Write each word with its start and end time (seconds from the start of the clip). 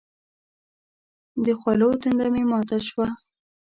د 1.45 1.47
خولو 1.59 1.89
تنده 2.01 2.27
مې 2.33 2.43
ماته 2.51 2.77
شوه. 2.87 3.07